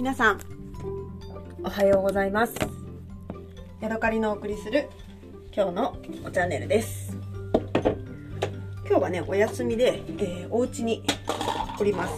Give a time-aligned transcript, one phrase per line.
[0.00, 0.40] 皆さん。
[1.62, 2.54] おはようございます。
[3.82, 4.88] ヤドカリのお送りする
[5.54, 5.98] 今日の
[6.32, 7.14] チャンネルです。
[8.88, 11.02] 今日はねお休みで、えー、お家に
[11.78, 12.14] おります。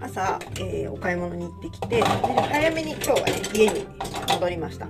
[0.00, 3.86] 朝、えー、お買い物に行ってきて早めに今日はね家に
[4.32, 4.88] 戻りました。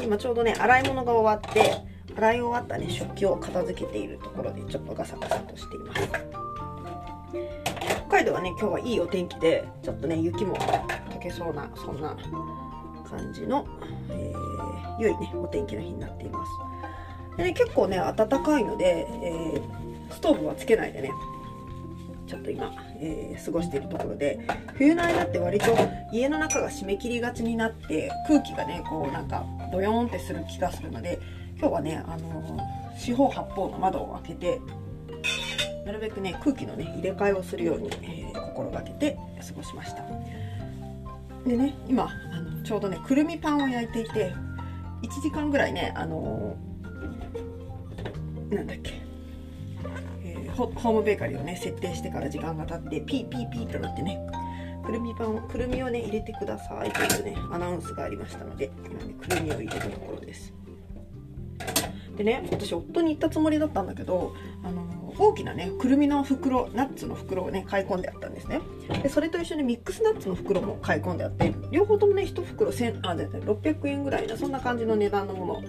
[0.00, 1.72] 今ちょうどね洗い物が終わって
[2.16, 6.08] 洗い終わったね食器を片付けているところでちょっとガサガサとしています。
[8.08, 10.56] 北海道はね今日はいいお天気でちょっとね雪も
[11.26, 12.16] けそうなそんな
[13.08, 13.66] 感じの、
[14.10, 17.36] えー、良いねお天気の日になっています。
[17.36, 21.10] で、ね、結構ね暖かいので、えー、ストーブはつけないでね
[22.26, 24.40] ちょっと今、えー、過ごしているところで
[24.74, 25.76] 冬の間って割と
[26.12, 31.20] 家の中が締め切りがちになって空気がねこうなんかドヨーンってする気がするので
[31.58, 32.58] 今日はねあの
[32.98, 34.60] 四方八方の窓を開けて
[35.84, 40.02] なるべくね空気のね入れ替えをするように、えー、心がけて過ごしました。
[41.46, 44.34] でね今あのちょうどねくるみパンを焼いていて
[45.02, 46.56] 1時間ぐらいねあの、
[48.50, 48.94] なんだっけ、
[50.24, 54.18] えー、ホームベーカリーをね設定してから時間が経ってピーピーピーとなってね
[54.84, 60.52] くるみパンくるみをね入れてくださいというねアナウンスがありましたので今ねくるみを入れるところです。
[62.16, 64.86] でね私夫に言ったつもりだったんだけどあの
[65.18, 68.60] 大きなねくるみの袋ナッツの袋をね買い込んであったんですね。
[69.02, 75.62] でそれと一緒にミックスナッツの袋も買い込んであって両方ともね1袋1あ600円ぐらいなそんな感じの値段のもの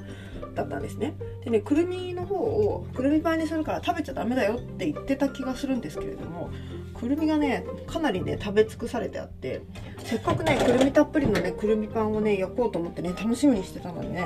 [0.53, 1.15] だったんですね。
[1.43, 6.49] でねくるみの方をくるみパンにするから食べちゃダメだよって言ってた気がするんですけれども
[6.93, 9.61] くるみがねかなりね食べ尽くされてあって
[10.03, 14.25] せっかくねくるみたっぷりのねくるみパンをね焼こうと思ってね楽しみにしてたのにね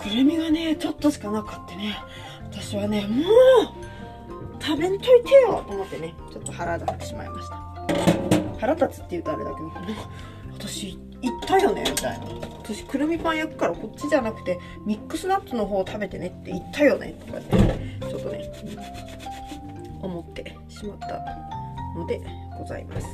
[0.00, 1.96] くるみがねちょっとしかなかってね
[2.52, 3.83] 私はねもう
[4.64, 7.56] 食べんといてよと思ってねちょっと腹立ってしまいました。
[8.58, 9.72] 腹立つって言うとあれだけど
[10.58, 12.26] 私言ったよねみたいな。
[12.64, 17.56] 私くるみパン焼くからこっちじゃなくてミックスナッツの方を食べてねって言ったよねとかって
[18.08, 18.50] ちょっとね
[20.00, 21.20] 思ってしまった
[21.94, 22.22] ので
[22.58, 23.06] ございます、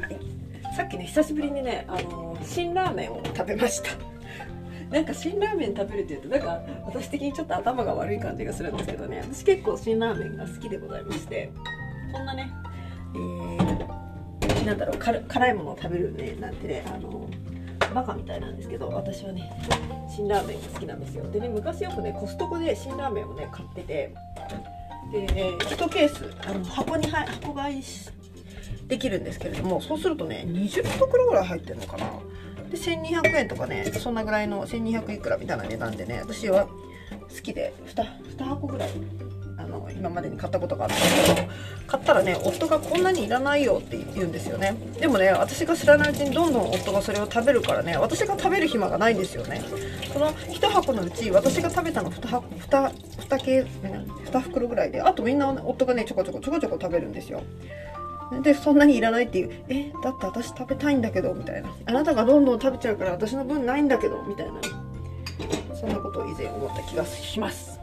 [0.00, 4.17] はい、さっきね久しぶりにねあの、辛ラーメンを食べました。
[4.90, 9.20] なんか辛ラーメン食べるって言うとなんか私的にちょっと頭が悪い感じがするんですけどね。
[9.22, 11.50] 私結構辛ラーメンが好きでございまして。
[12.12, 12.50] こんなね。
[13.14, 17.28] えー、なんだろう辛いものを食べるねなんてねあの
[17.94, 19.50] バカみたいなんですけど私はね
[20.14, 21.30] 辛ラーメンが好きなんですよ。
[21.30, 24.14] でね昔よくねコストコで辛ラーメンをね買ってて。
[25.12, 27.82] で、ね、1ケースあの箱に箱買い
[28.88, 32.10] できるんですけれどもそうするとね20袋ぐらい入ってるのかな
[32.70, 36.72] で1200円とかねそんなぐらいの1200いくらみたいな値段でね私は好
[37.42, 38.90] きで 2, 2箱ぐらい
[39.56, 41.48] あの今までに買ったことがあったんですけど
[41.86, 44.76] 買ったらね夫がこんなにいらないよって言うんですよね。
[45.00, 49.62] でもね私が知らないうちにどんどん夫がそれを食べるからね私が食べる暇がないんですよね。
[50.12, 52.92] その1箱のうち私が食べたの 2, 箱 2,
[53.28, 57.42] 2, 系2袋ぐらいであとみんな夫がねちょこちょこちょこちょこ食べるんですよ。
[58.42, 61.70] でそんなにいらないっていうえだって私食べたいんだけどみたいな。
[61.86, 64.54] あなたがどんどん食べちゃうから私の分ないんだけどみたいな。
[65.74, 67.78] そんなことを以前思った気がします。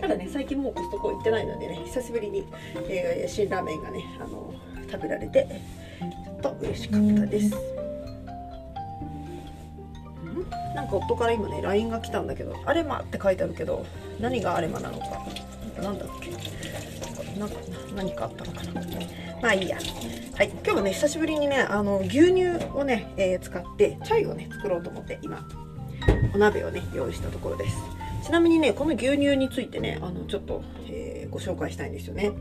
[0.00, 2.46] ただね最近もうコストコ行ってないのでね久しぶりに、
[2.88, 4.54] えー、辛ラーメンがねあの
[4.90, 5.60] 食べられて
[6.00, 7.54] ちょっと嬉しかったです。
[10.74, 13.84] なんか夫から今ね LINE が来たんだけど「アレマ」って書いてあるけど
[14.20, 15.04] 何がアレマなのか
[15.82, 16.30] なんだっけ？
[17.40, 17.56] なんか
[17.96, 18.82] 何かあったのかな。
[19.40, 19.78] まあいいや。
[20.36, 20.50] はい。
[20.50, 25.48] 今日はね久しぶりにねあの牛乳をね、えー、使ってチャイをね作ろうと思って今
[26.34, 27.76] お鍋をね用意したところです。
[28.22, 32.32] ちなみにねこの牛乳についてねあのちょっと、えー、ご紹介したいんですよね。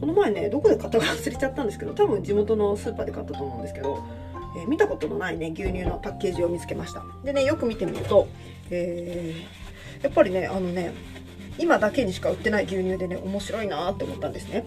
[0.00, 4.02] この前ねどこで買ったか忘れちゃったんですけど多分地元のスーパーで買ったと思うんですけど、
[4.56, 7.04] えー、見たことのないね牛乳のパッケージを見つけました。
[7.22, 8.26] でねよく見てみると、
[8.70, 10.94] えー、やっぱりねあのね
[11.58, 14.64] 今だけにしか売ってない牛乳でね面白いなって思ったんですね。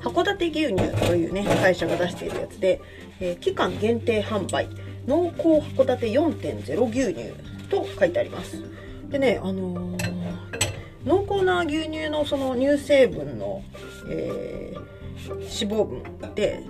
[0.00, 2.80] 函館牛乳というね会社が出しているやつで、
[3.20, 4.68] えー、期間限定販売
[5.06, 7.32] 濃厚函館4.0牛乳
[7.68, 8.62] と書いてあります。
[9.08, 13.62] でねあのー、濃厚な牛乳のその乳成分の、
[14.08, 14.82] えー、
[15.30, 16.60] 脂肪分って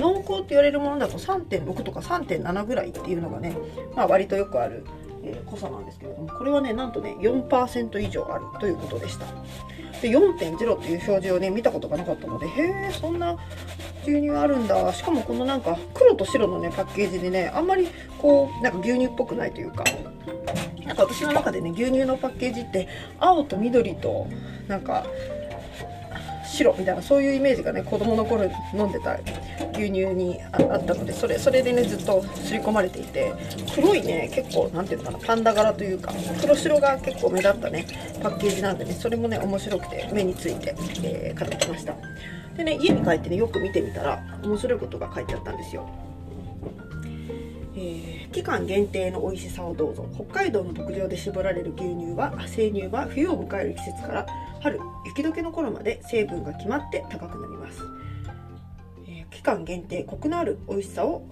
[0.00, 3.56] 濃厚って言われるものだと3.6とか3.7ぐらいっていうのがね、
[3.96, 4.84] まあ、割とよくある
[5.28, 9.26] えー、濃さなんですけれどもこれはねなんとね4%以上あるということでした。
[10.00, 13.36] で4.0っていう表示をね見たことがなかったのでへえそんな
[14.02, 14.92] 牛乳あるんだ。
[14.92, 17.88] しかもこのなんか黒と白のねパッケージでねあんまり
[18.18, 19.84] こうなんか牛乳っぽくないというか
[20.84, 22.88] なんか私の中でね牛乳のパッケージって
[23.18, 24.26] 青と緑と
[24.68, 25.04] なんか
[26.58, 28.44] 白みたいなそういうイメージがね子供の頃
[28.74, 29.18] 飲んでた
[29.72, 33.32] 牛乳にあったのでそれそれでねずっと刷り込まれていて
[33.74, 37.86] 黒いね結構何ていうのかなパンダ柄というか黒白が結構目立ったね
[38.22, 41.94] パッケージなんでねそれもね面白くて目について、えー、買ってきました。
[42.56, 45.88] でね家に帰ってねよく見てみたら面白いことが書いてあったんですよ。
[47.76, 50.04] えー、期間限定の美味しさをどうぞ。
[50.12, 54.26] 北海道の牧場で絞られる牛乳は生乳は冬を迎える季節から
[54.60, 57.82] 春雪解けの頃まで成分が決まって高くなります、
[59.06, 61.26] えー、期間限定コクのある美味しさを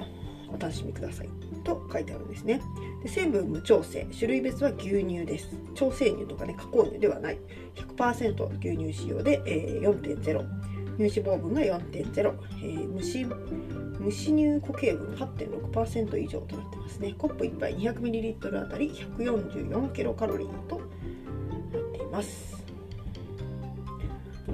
[0.49, 1.29] お楽しみください。
[1.65, 2.61] と書いてあるんですね。
[3.03, 4.07] で成分無調整。
[4.17, 5.49] 種類別は牛乳です。
[5.75, 7.39] 調整乳とかね加工乳ではない。
[7.75, 10.37] 100%牛乳使用で、えー、4.0乳
[10.99, 13.27] 脂肪分が4.0、えー、無脂
[13.99, 17.15] 無脂乳固形分8.6%以上となってますね。
[17.19, 22.56] コップ1杯 200ml あたり144キロカロリーとなっています。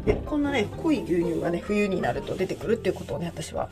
[0.04, 3.69] でこんなね濃い牛乳がね冬になると出てくるっていうことをね私は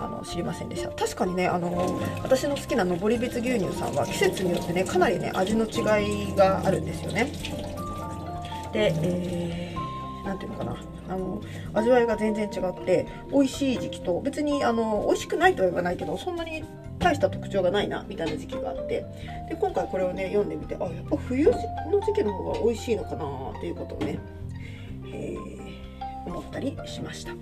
[0.00, 0.90] あの知りませんでした。
[0.90, 7.32] 確かにねあの私の好きな登別牛乳さんは季節によってねかなりね味の違いがあるんですよね。
[8.72, 10.76] で、えー、なんていうのかな。
[11.08, 11.42] あの
[11.74, 16.64] 味わいが全然違って美味しい時期と別にあの美味しくないとは言わないけどそんなに
[16.98, 19.04] 大した特徴がないなみたいな時期があって。
[19.48, 21.52] で今回これをね読んでみてあやっぱ冬の
[22.00, 23.26] 時期の方が美味しいのかな
[23.58, 24.18] っていうことをね、
[25.12, 25.61] えー、
[26.52, 27.32] ったりしました。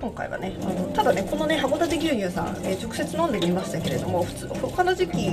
[0.00, 5.30] 今回はねあのただねこのね函館牛乳さん、えー、直接飲んでみましたけれども普通他の時期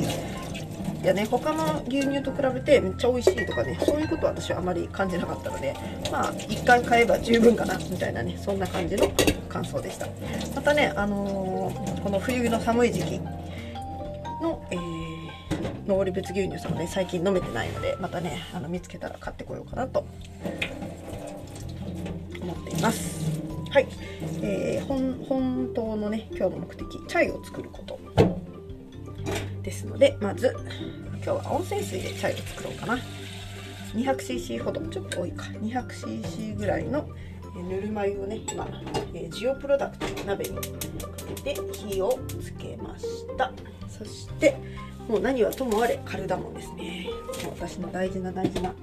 [1.03, 5.75] やね他の牛乳と比べてめっちゃ美味しいとかねそういうことは私はあまり感じなかったので
[6.11, 9.11] まあ1回買えば十分かなみたいなねそんな感じの
[9.49, 10.07] 感想でした
[10.55, 20.05] またねあのー、この冬の寒い時期の、えー、登別牛乳さんもね最近飲めてないのでまたねあの見つけたら買ってこようかなと
[22.81, 23.21] ます。
[23.69, 23.87] はい、
[24.41, 27.99] えー、本本当のね今日の目的チャイを作ること。
[29.61, 30.55] ですのでまず
[31.23, 32.97] 今日は温泉水でチャイを作ろうかな。
[33.93, 34.81] 200cc ほど。
[34.87, 35.43] ちょっと多いか。
[35.43, 37.07] 200cc ぐらいの
[37.69, 38.67] ぬるま湯をね今、
[39.13, 40.61] えジオプロダクトの鍋にか
[41.35, 43.05] けて火をつけまし
[43.37, 43.51] た。
[43.89, 44.57] そして
[45.07, 47.07] もう何はともあれカルダモンですね。
[47.43, 48.73] もう私の大事な大事な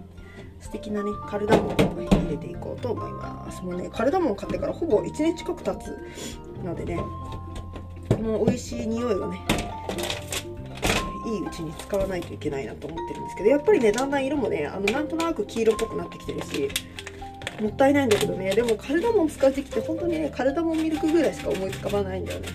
[0.61, 3.63] 素敵なねカルダモンを入れていこうと思います。
[3.63, 5.97] もうねカルダモン買ってからほぼ1年近く経つ
[6.65, 6.97] のでね
[8.21, 9.41] もう美味しい匂いをね
[11.27, 16.69] いいうちに使わないといけないなと思ってるんですけどやっぱりねだんだん色もねあのなんとなく黄色っぽくなってきてるし
[17.61, 22.49] もったいないんだけどねでもカルダモン使う時期って本当にねカルダモンミルクぐらいしか思いつかばないんだよね。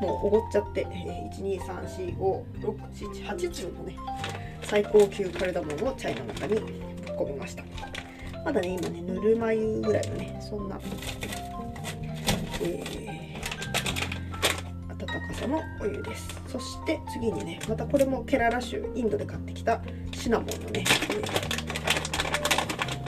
[0.00, 3.96] もうおごっちゃって、えー、123456788通のね
[4.64, 6.64] 最高級カルダモンをチャイの中にぶっ
[7.16, 7.62] 込みました。
[8.44, 10.80] まだね今ねぬるま湯ぐらいのねそんな、
[12.62, 13.04] えー
[15.06, 16.28] 高さのお湯です。
[16.48, 19.80] そして次にねまたこれもケララ州インドで買ってきた
[20.12, 21.12] シナモンのね、え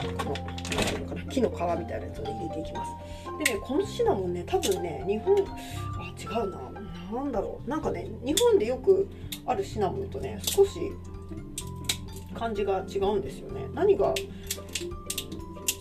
[0.05, 0.35] ー、この
[0.73, 2.91] 何ていうのかな木の皮みたいなやつを入れていきます。
[3.43, 5.35] でねこのシナモンね多分ね日本
[5.99, 6.59] あ違うな
[7.11, 7.69] 何だろう。
[7.69, 9.09] なんかね日本でよく
[9.45, 10.79] あるシナモンとね少し
[12.37, 13.67] 感じが違うんですよね。
[13.73, 14.13] 何が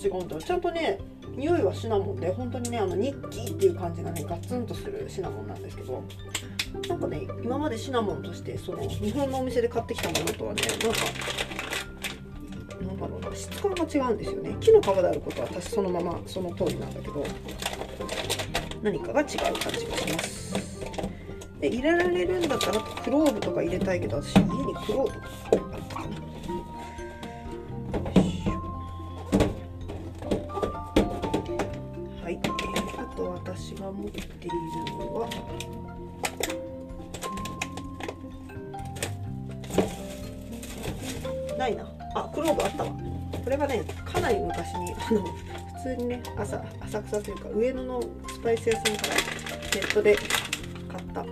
[0.03, 0.43] 違うんだろう。
[0.43, 0.99] ちゃんとね
[1.37, 6.03] 匂いはシナモンで本当にねあのニッキーっていう感じがねガツンとするシナモンなんですけど
[6.89, 11.01] なんかね今までシナモンとしてその日本のお店で買ってきたものとはねなんか
[12.87, 14.57] なんだろうな質感が違うんですよね。
[14.61, 17.25] 木の皮であることは私そのままその通りなんだけど
[18.83, 20.47] 何かが違う感じがします。
[21.61, 25.13] で入れられるんだったらクローブとか入れたいけど私家にクロー
[25.46, 25.46] ブ
[47.07, 51.25] 朝浅草というか上野のスパイス屋さんからネットで買った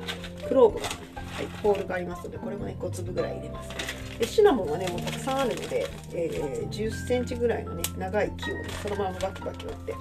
[0.47, 3.71] クローブが、はい、ホールがありますのでこれもね5粒ぐらい入れます。
[4.19, 9.95] でシナモンはねもうたくさんあるので、えー、1 0センチぐらいのね長い木を、ね、そのままバキバキ折って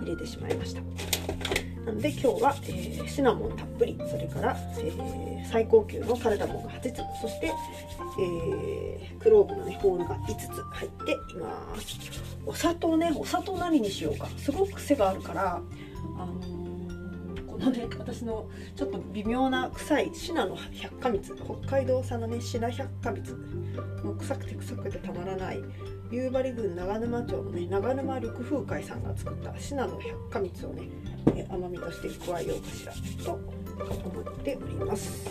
[0.00, 1.65] 入れてしまいました。
[1.86, 3.96] なので今日は、えー、シナモンたっぷり。
[4.10, 6.96] それから、えー、最高級のカルダモンが8つ。
[7.22, 11.98] そして、えー、クローブの、ね、ホールが5つ入っています。
[12.44, 14.26] お砂糖ねお砂糖何にしようか。
[14.36, 15.62] すごく癖があるから、
[16.18, 21.36] あのー、このね私のちょっと微妙な臭いシナの百花蜜。
[21.36, 23.32] 北海道産のねシナ百花蜜。
[24.02, 25.62] もう臭くて臭くてたまらない。
[26.10, 30.88] 夕張郡長沼町のね長沼緑風会さんが作ったシナの百花蜜をね
[31.50, 32.92] 甘みとして加えようかしら
[33.24, 33.40] と思
[34.20, 35.24] っております。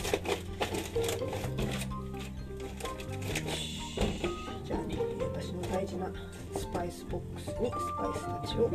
[4.65, 4.97] じゃあね
[5.33, 6.11] 私の大事な
[6.55, 8.69] スパイスボックスにスパイスたちを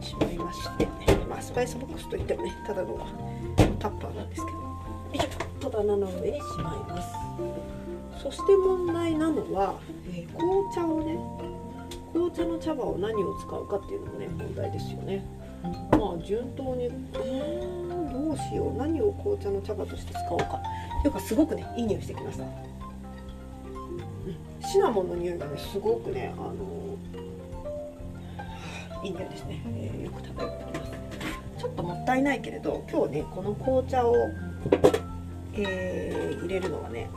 [0.00, 0.86] しまいまして。
[1.28, 2.98] まあスパイスボックスといってもねただの
[3.78, 4.58] タッパーなんですけど。
[4.58, 4.64] よ
[5.14, 5.26] いしょ。
[5.60, 7.08] 戸棚の上にしまいます。
[8.22, 9.80] そして問題なのは、
[10.36, 11.18] 紅茶をね
[12.12, 15.24] 紅茶の茶葉を何を使うかっていうのもね問題ですよね。
[15.92, 18.78] まあ順当にうんどうしよう。
[18.78, 20.60] 何を紅茶の茶葉として使おうか。
[21.02, 22.44] というかすごくねいい匂いしてきました、
[24.68, 26.52] シナモンの匂いがねすごくねあの
[29.02, 30.92] いい匂いですね、えー、よく漂っております。
[31.58, 34.14] ちょっともったいないけれど今日ねこの紅茶を、
[35.54, 37.08] えー、入れるのはね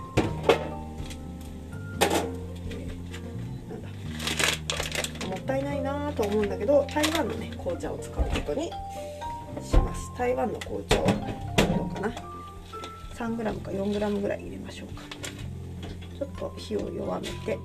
[6.16, 8.72] と思うんだけど台湾のね紅茶を使うことに
[9.62, 10.12] します。
[10.18, 12.10] 台湾の紅茶をどうかな。
[13.14, 15.04] 3g か 4g ぐらい入れましょうか。
[16.18, 17.58] ちょっと火を弱めて。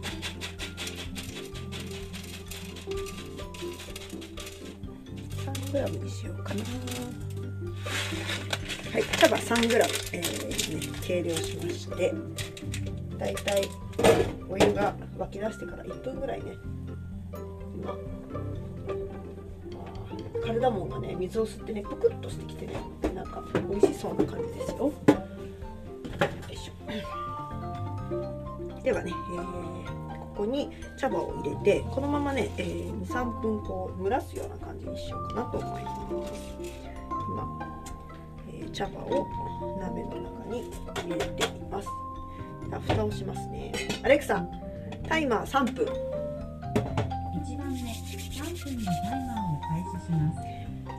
[5.73, 6.64] 3 g にしようかな。
[8.92, 12.12] はい茶葉 3g、えーね、計量しまして。
[13.19, 13.69] だいたい
[14.49, 16.54] お湯が沸き出してから1分ぐらいね
[20.44, 22.75] カルダモンがね水を吸ってねぷくっとしてきてね
[23.14, 24.76] なんか美味しそうな感じですよ。
[24.78, 24.92] よ
[26.50, 26.72] いしょ。
[28.82, 35.90] ではね、えー、ここに茶葉を入れてこのままね、えー、23分こう蒸らすような感じにしようかなと思いま
[36.26, 36.32] す。
[37.30, 37.58] 今、
[38.49, 39.28] えー、茶葉を
[39.78, 41.88] 鍋の中に入れています。
[42.68, 43.72] じゃ蓋をしますね。
[44.02, 44.44] アレクサ
[45.08, 46.10] タイマー3分。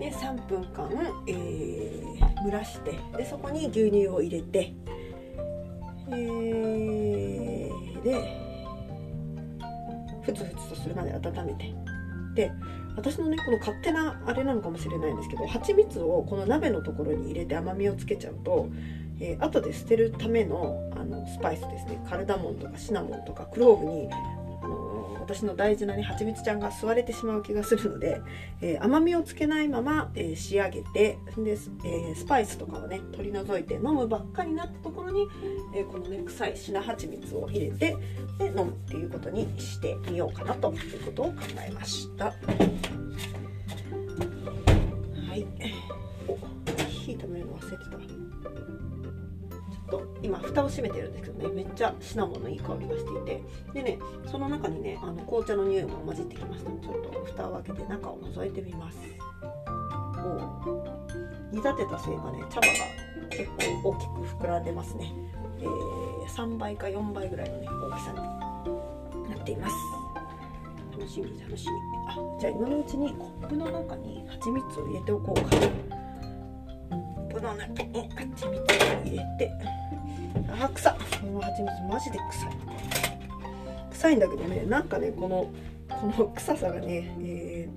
[0.01, 0.89] で3分間、
[1.27, 4.73] えー、蒸らしてでそこに牛乳を入れて、
[6.09, 8.37] えー、で
[10.23, 11.73] ふつふつとするまで温めて。
[12.33, 12.51] で
[12.95, 18.69] 私のねこの勝手なあれなのかもしれないんですけど蜂蜜をこの鍋のところに入れて甘みをつけちゃうと、
[19.19, 22.03] えー、後で捨てるためのあのスパイスですね。
[22.09, 24.09] カルダモンとかシナモンとかクローブに
[25.33, 28.21] 私の大事なねはちみつちゃんが吸われてしまう気がするので、
[28.59, 35.27] えー、甘みをつけないまま、えー、仕上げてで、えー、スパイスとかをね取り除いて飲むばっかりになったところに、
[35.73, 37.95] えこのね臭いシナハチミツを入れて
[38.37, 41.33] で飲むっていうことにしてみようかなということを考
[41.65, 42.33] えました。
[50.53, 51.55] 蓋を閉めてるんですけどね。
[51.55, 53.43] めっちゃシナモンのいい香りがしていて。
[53.73, 56.69] でねその中にねあの紅茶の匂いも混じってきました。
[56.69, 58.97] ちょっと蓋を開けて中を覗いてみます。
[60.23, 60.27] お
[61.51, 62.73] 煮立てたせいかね茶葉が
[63.29, 63.49] 結
[63.83, 65.11] 構大きく膨らんでますね、
[65.59, 68.17] えー、3倍か4倍ぐらいのね大きさに
[69.29, 69.73] なっています。
[70.91, 71.71] 楽しみ楽しみ。
[72.07, 75.49] あじゃあ今のうちにコップの中に蜂蜜を入れておこうか。
[75.49, 75.55] コ
[76.95, 78.57] ップの中に蜂蜜を
[79.03, 79.80] 入れて。
[80.59, 82.49] あ臭この蜂蜜マジで臭い。
[83.91, 85.51] 臭いんだけどねなんかねこの
[85.89, 87.69] この臭さがね、え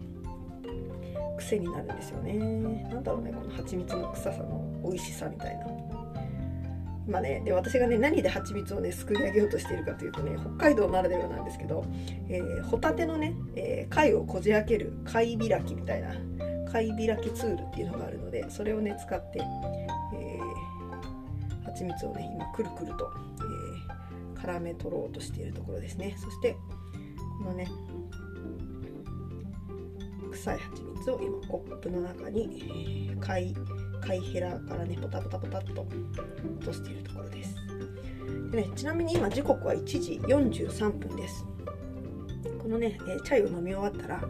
[0.62, 2.33] ー、癖になるんですよね。
[2.35, 5.66] なんだろうねこの蜂蜜の臭さの美味しさみたいな。
[7.07, 11.85] まあね、で私がね何で蜂蜜をねすくい上げようとしているかというとね北海道ならではなんですけど、
[12.31, 16.14] えー、ホタテのね、えー、貝をこじ開ける貝開きみたいな
[16.73, 19.43] 貝開きツールっていうのがあるのでそれをね使って、
[21.75, 23.11] 蜂蜜をね今くるくると、
[24.37, 26.16] えー、絡め取ろうとしているところですね。
[26.19, 26.57] そして
[27.38, 27.69] このね
[30.31, 32.62] 臭い蜂蜜を今コップの中に、
[33.11, 33.54] えー、貝
[34.00, 37.57] 貝ヘラからねポタポタポタっと落としているところです。
[38.50, 41.45] で、ね、ちなみに今時刻は1時43分です。
[42.62, 44.23] このね、えー、チャイを飲み終わったら、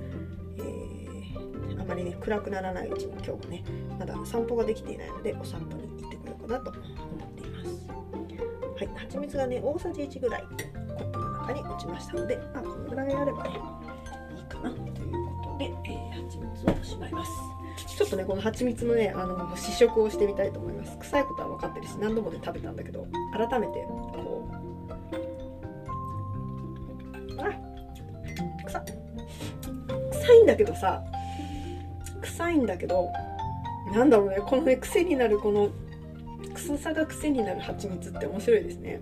[0.56, 3.64] えー、あまりね暗くならないうちに今日もね
[3.98, 6.93] まだ散歩ができていないのでお散歩に行ってこようかなと思います
[8.96, 13.50] 蜂蜜がね大さじ1ぐらいコップの中に落ちましたのでまあこのぐらいあればね
[14.36, 14.94] いいかなという
[15.42, 17.30] ことで、えー、蜂蜜をしまいます。
[17.96, 20.96] ちょっとねこの蜂蜜のねあの試食をしてみたいと思います。
[20.98, 23.72] 臭いことは分かってるし何度もね食べたんだけど改めて
[24.12, 24.54] こう
[27.40, 27.50] あ
[28.66, 28.80] 臭
[30.12, 31.02] 臭いんだけどさ
[32.22, 33.10] 臭いんだけど
[33.92, 35.70] なんだろうねこのね癖になるこの
[36.54, 39.00] 臭さが癖になる蜂蜜って面白いですね。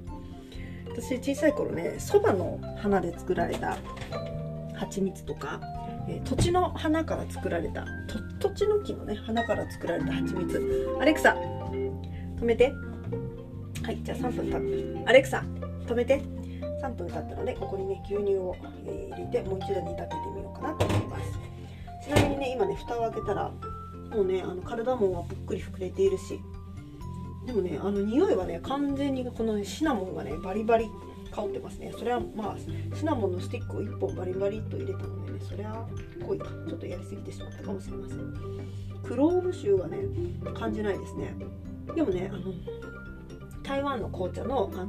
[0.90, 3.78] 私小さい頃ねそばの花で作られた
[4.74, 5.60] 蜂蜜とか、
[6.08, 7.86] えー、土地の花から作られた
[8.38, 10.96] 土地の木のね花から作られた蜂蜜。
[11.00, 11.36] アレクサ
[12.40, 12.72] 止めて。
[13.82, 15.44] はいじゃあ3分経ったアレクサ
[15.86, 16.20] 止めて。
[16.82, 21.38] 3分経ったのでここにね牛乳を、えー、入れてもう一度煮立ててみようかなと思います。
[22.04, 23.52] ちなみにね今ね蓋を開けたら
[24.10, 26.40] もうねあのカルダモンはぷっくり膨れているし
[27.46, 30.88] でもねあの匂いはね完全にこの、シナモンがねバリバリ
[31.30, 31.92] 香ってますね。
[31.98, 32.56] それはまあ
[32.96, 35.88] シナモンのスティックを1本バリバリっと入れたのでねそれは
[36.26, 36.46] 濃いか。
[36.68, 38.34] ちょっとやりすぎてしまったかもしれません。
[39.02, 39.98] クローブ臭はね
[40.54, 41.34] 感じないですね。
[41.94, 42.52] でもねあの
[43.62, 44.86] 台湾の紅茶のあの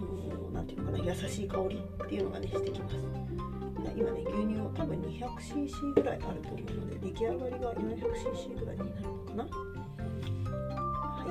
[0.51, 2.95] なていうのかな優しい香りっていうのがねしてきます。
[3.95, 9.43] 今ね牛乳を多分 200cc ぐらいあると思うので出来上がりが 400cc ぐらいになるのかな。
[11.03, 11.23] は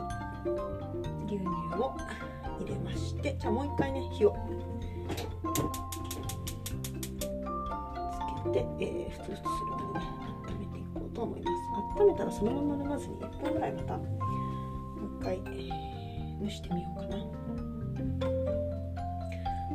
[1.09, 1.12] い。
[1.33, 1.47] 牛乳
[1.79, 1.97] を
[2.61, 4.37] 入れましてじゃあもう一回ね火を
[8.45, 10.07] つけて、えー、ふつふつするまでね
[10.47, 11.53] 温めていこうと思います。
[12.01, 14.09] 温めたらそのまま飲まずに1分ぐらいまたもう
[15.21, 17.17] 一回、えー、蒸してみようかな。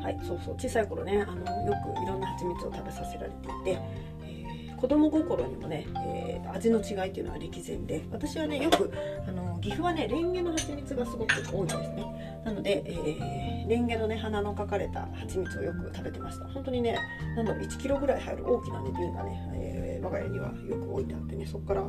[0.04, 0.56] はいそうそう。
[0.56, 3.82] 小さい頃ねあのよくいろんな蜂蜜を食べさせられていて、
[4.24, 8.92] えー、子供心にもね、えー、味の違いっていうのは歴然で私はねよく
[9.28, 12.42] あの岐阜はねレンゲの蜂蜜がすごく多いんですね。
[12.46, 16.48] なので、えー、レンゲのね花の描かれた蜂蜜をよく食べてました。
[16.48, 16.98] 本当にね
[17.36, 21.84] なんだろう1キロぐらい入る大きなね瓶がね、えー、我が家にはよく置いてあってねそこから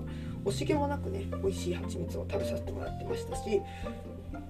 [0.45, 3.61] 惜しげもなくね美味しい蜂蜜を食べさせてもらってましたし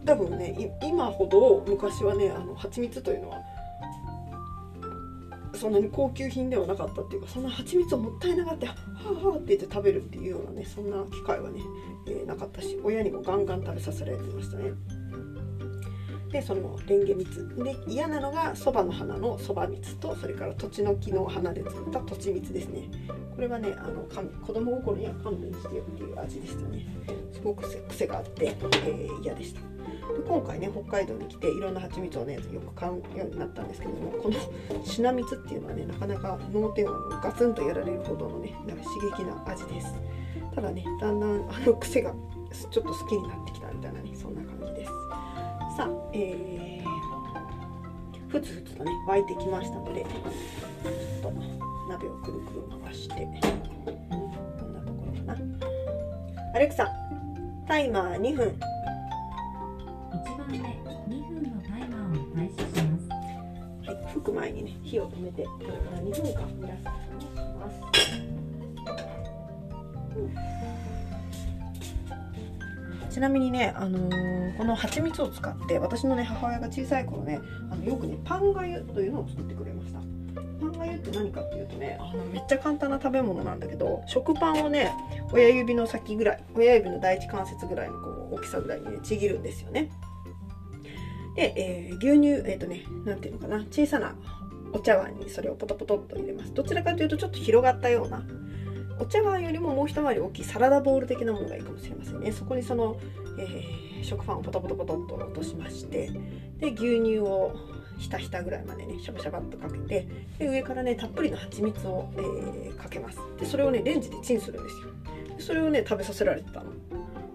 [0.05, 3.39] 多分ね今ほど昔はねあの蜂蜜というのは
[5.59, 11.61] そんなに高級品ではなかったっていうかそんな蜂蜜をもったいながってはあはあって言って食べるっていうようなねそんな機会はね、
[12.07, 14.73] えー、なかったし親にもガンガン食べさせられてましたね。
[16.31, 22.91] でそのレンゲ蜜で嫌なのがそばの花のそば蜜とそれから土地の木の花で作った土地蜜ですね。
[23.35, 24.03] これはねあの
[24.47, 26.87] 子供心には勘弁してよっていう味でしたね。
[27.33, 29.78] すごく癖があって、えー、嫌でした。
[30.27, 34.37] 今回ね北海道に来ていろんな蜂蜜をねよく買うようになったんですけどもこの
[34.85, 36.93] シナ蜜っていうのはねなかなか脳天を
[37.23, 39.95] ガツンとやられるほどのねなんか刺激な味です。
[40.55, 42.13] ただねだんだんあの癖が
[42.71, 44.93] ちょっと好きになってきたみたいなねそんな感じです。
[45.77, 51.41] さあえー、ふつふつとね沸いてきましたのでちょっと
[51.89, 55.39] 鍋をくるくる回してこんなところかな。
[56.55, 56.91] アレクサ
[57.69, 58.59] タイマー2分。
[64.29, 67.71] く前にね火を止めてこれから2分間蒸らすことにしま
[73.09, 80.01] す、ちなみにね、あのー、この蜂蜜を使って私のね母親が小さい頃ねあのよくねパンがゆというのを作ってくれました。
[80.61, 84.93] パンがゆって何かっていうとねあのめっちゃ簡単な食べ物なんだけど食パンをね
[85.33, 89.89] 親指の先ぐらい親指の第一関節ぐらいのこう大きさぐらいにねちぎるんですよね。
[91.39, 94.17] で、えー、牛乳えっ、ー、とね何ていうのかな小さな
[94.73, 96.53] お茶碗にそれをポトポトっと入れます。
[96.53, 98.25] どちらかというとちょっと広がったような
[98.99, 102.33] お茶碗よりももう一回り大きいサラダボウル的なものがいいかもしれませんね。
[102.33, 102.99] そこにその、
[103.39, 106.11] えー、食パンをポトポトポトっと落としまして
[106.59, 107.55] で牛乳を
[107.99, 110.09] ひたひたぐらいまでねシャバシャバっとかけて
[110.41, 113.21] で上からねたっぷりの蜂蜜を、えー、かけます。
[113.39, 114.89] でそれをねレンジでチンするんですよ。
[115.37, 116.73] でそれをね食べさせられてたの。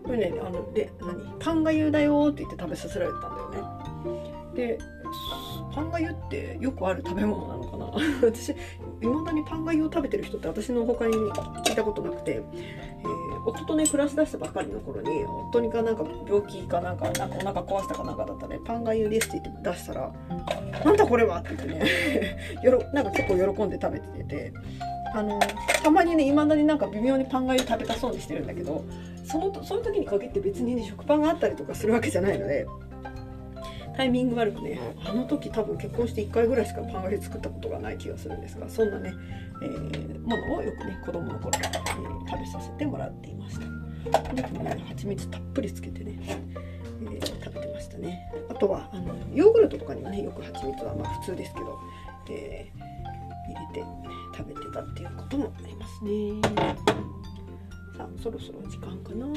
[0.03, 3.32] これねあので何パンがゆだよって言って食べさせられてたんだよね
[4.53, 4.77] で
[5.73, 7.85] パンがゆってよくある食べ物なのかな？
[8.23, 8.55] 私い
[9.05, 12.41] まだにパンがゆを食べてる人って私の他に聞いたことなくて、えー、
[13.45, 20.11] 夫とね暮らしだしたばっかりの頃に夫にかなんか病気かなんかなんかお腹壊したかなんかだったねパンがゆですって言って出したら
[20.85, 24.53] 「なんだこれは!」って言ってね よろなんか結構喜んで食べてて
[25.15, 25.39] あの
[25.83, 28.83] たまにねいまだになんか微妙にパンがゆ食べたそうにしてるんだけど
[29.25, 32.65] そのその時に限って別にね食パンがあったりとかするわけじゃないので。
[33.95, 39.13] タイミング悪くねあの時多分結婚して1回ぐらいしかパンがゆ作ったことがない気がするんですがそんなね、
[39.61, 43.65] えー、ものをよくね子供の頃から、えー、食べさせてもらっていました。
[44.31, 46.19] お肉もね蜂蜜たっぷりつけてね、
[47.01, 48.29] えー、食べてましたね。
[48.49, 51.79] あとはあのヨーグルトとかにもねよく蜂蜜はまあ普通ですけど、
[52.29, 53.85] えー、入れて
[54.35, 56.41] 食べてたっていうこともありますね。
[57.95, 59.27] さあそろそろ時間かな。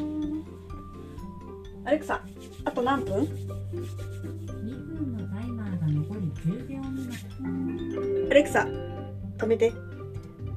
[1.85, 2.21] アレクサ
[2.65, 3.29] あと何分？
[8.31, 8.67] アレクサ
[9.39, 9.73] 止めて。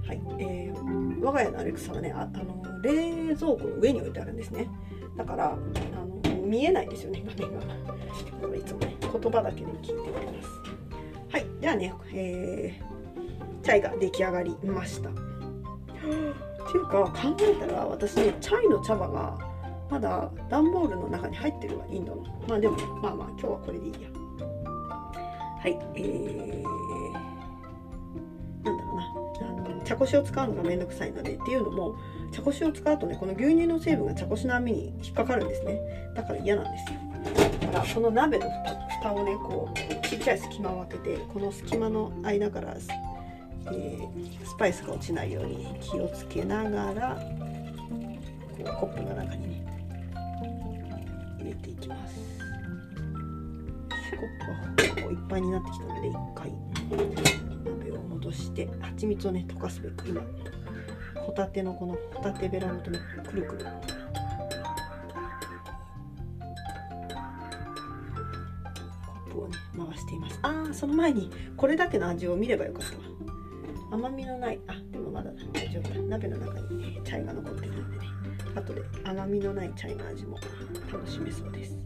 [0.08, 4.68] はい、えー、我が家のアレクサはねあの冷蔵庫の上に置いてあるんですね。
[5.16, 8.56] だからあの見えないんですよね画面が。
[8.56, 10.50] いつもね言葉だけで聞いております。
[11.32, 15.10] はいじゃあねえー、チャイが出来上がりました。
[15.10, 15.14] っ
[16.72, 19.38] ていうか考えたら私ねチャイの茶葉が
[19.92, 24.10] まだ段ボールの中に入ってるわインドのまあでもまあまあ今日はこれでいいや。
[25.60, 26.64] はいえー、
[28.64, 29.04] なんだろうな
[29.48, 31.96] あの茶こしを使うのがめんどくさいのでっていうのも
[32.32, 35.80] 茶こしを使うとねこの牛乳の成分が茶こしの網に引っかかるんですね。
[36.16, 37.00] だから嫌なんですよ。
[37.62, 38.46] だからこの鍋の
[39.02, 42.76] 蓋をねこうちっちゃい隙間を開けてこの隙間の間から
[43.72, 47.22] えー、スパイスが落ちないように気をつけながら
[48.58, 49.66] こうコップの中にね
[51.40, 52.39] 入れていきます。
[54.18, 56.54] コップがいっぱいになってきたので一回。
[57.66, 60.22] 鍋を戻して蜂蜜をね溶かすべく今
[61.16, 63.66] ホタテのこのホタテベラのとねくるくる。
[69.06, 70.40] コップをね回しています。
[70.42, 73.04] ああその前にこれだけの味を見ればよかったわ。
[73.92, 76.00] 甘みのないあでもまだ大丈夫だ。
[76.02, 78.08] 鍋の中に、ね、チャイが残ってるのでね。
[78.56, 80.38] 後で甘みのないチャイの味も
[80.92, 81.78] 楽しめそうです。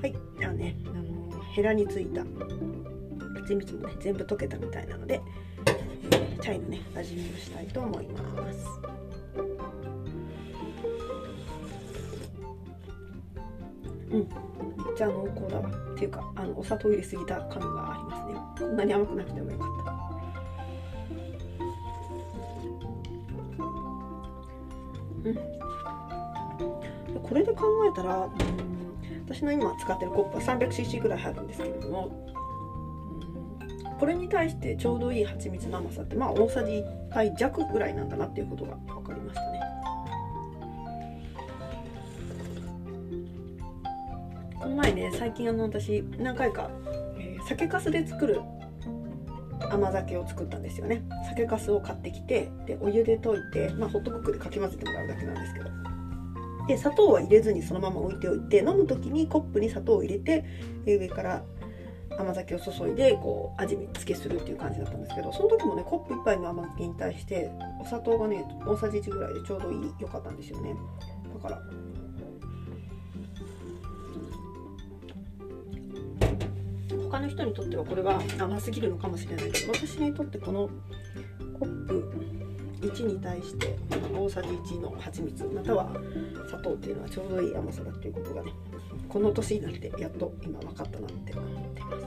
[0.00, 0.14] はい。
[0.38, 1.19] じゃあね、あの
[1.52, 2.24] ヘラについた。
[3.42, 5.20] 蜂蜜もね全部溶けたみたいなので、
[5.66, 8.66] えー、チャイのね味見をしたいと思います。
[14.10, 14.18] うん。
[14.18, 14.28] めっ
[14.96, 15.68] ちゃ濃厚だわ。
[15.94, 18.34] っていうかあのお砂糖入れすぎた感がありますね。
[18.58, 19.90] こんなに甘くなくてもよかった。
[25.22, 25.34] うん、
[27.22, 28.30] これで考えたら、うん、
[29.30, 32.10] 私の今使ってるコップは 300cc ぐらい入るんですけれども、
[34.00, 39.60] これに対してちょうどいい蜂蜜の甘さってまあ大さじ1杯弱ぐらいなんだなっていうことが分かりましたね。
[44.58, 46.68] この前ね最近あの私何回か、
[47.16, 48.40] えー、酒粕で作る
[49.70, 51.04] 甘酒を作ったんですよね。
[51.28, 55.89] 酒粕を買ってきてでお湯で溶いて、まあ、ホットクックでかき混ぜてもらうだけなんですけど。
[56.70, 60.44] で砂糖は入れずにそのまま置いておいて飲む時にコップに砂糖を入れて
[60.86, 61.42] 上から
[62.16, 70.76] 甘酒を注いでこう味付けするっていう感じだったんですけどその時もねコップ1杯の甘酒に対してお砂糖がね大さじ1ぐらいでちょうどいい良かったんですよね。
[71.34, 71.60] だから
[77.10, 80.70] 他の人にとってはこれは甘すぎるのかもしれないけど私にとってこの
[82.92, 83.76] 1に対して
[84.14, 85.92] 大さじ1の蜂蜜または
[86.48, 88.52] 砂糖っていうのはちょうどいい甘さだっていうことがね
[89.08, 92.06] この年になってやっと今分かったなって思ってます。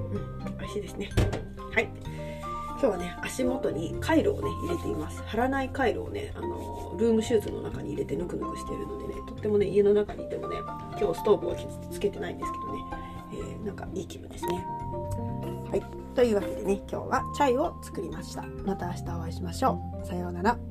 [0.00, 1.10] うん、美味しいですね。
[1.72, 1.88] はい。
[2.80, 10.58] 今日はね足元にカイロをね入れています貼らないカイロをねあのルームシューズの中に入れてぬくぬくしているのでねとってもね家の中にいてもね
[11.00, 11.56] 今日ストーブを
[11.90, 12.67] つけてないんですけど、
[13.98, 14.64] いい気分ですね。
[15.70, 16.14] はい。
[16.14, 18.42] というわけでね今日はチャイを作りました。
[18.64, 20.06] また明日お会いしましょう。
[20.06, 20.67] さようなら。